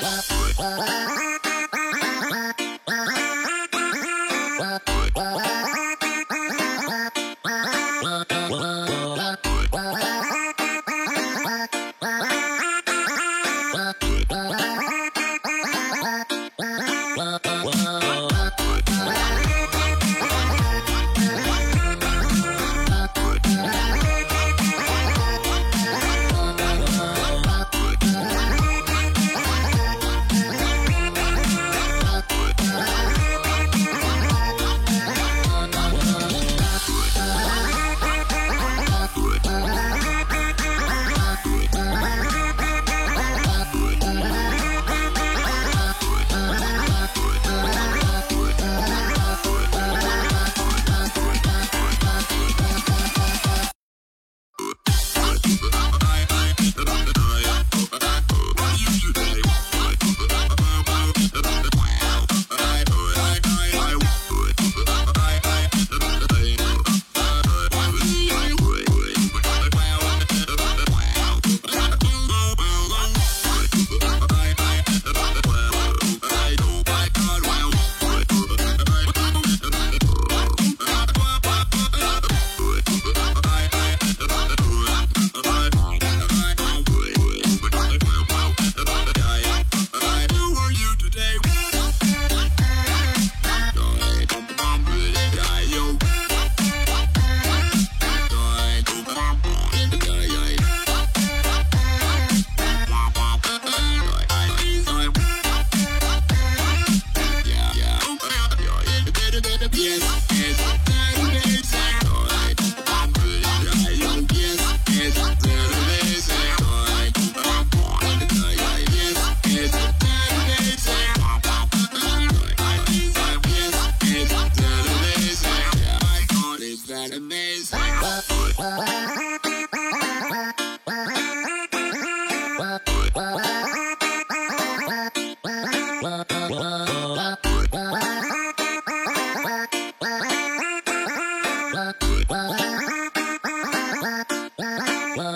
[0.00, 0.39] Bye.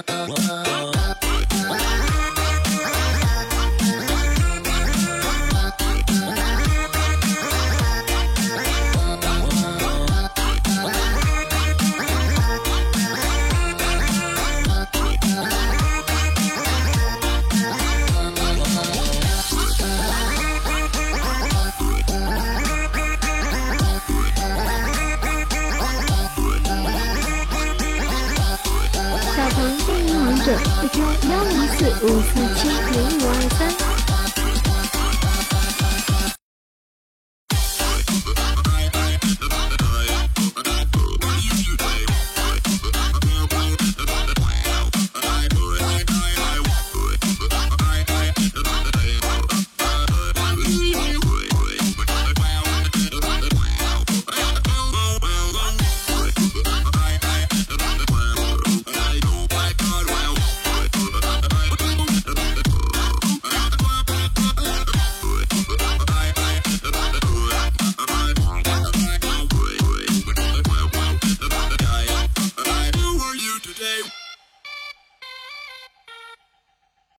[0.09, 0.54] uh, uh.
[29.55, 33.94] 成幸运王者，目标幺零四五四七零五二三。